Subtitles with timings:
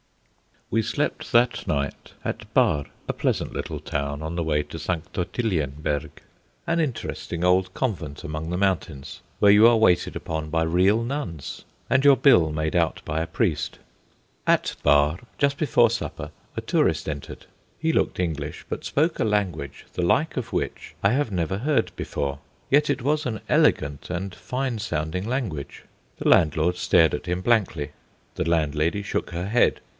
[0.71, 5.03] We slept that night at Barr, a pleasant little town on the way to St.
[5.13, 6.09] Ottilienberg,
[6.65, 11.65] an interesting old convent among the mountains, where you are waited upon by real nuns,
[11.89, 13.79] and your bill made out by a priest.
[14.47, 17.45] At Barr, just before supper a tourist entered.
[17.77, 21.91] He looked English, but spoke a language the like of which I have never heard
[21.97, 22.39] before.
[22.71, 25.83] Yet it was an elegant and fine sounding language.
[26.17, 27.91] The landlord stared at him blankly;
[28.35, 29.81] the landlady shook her head.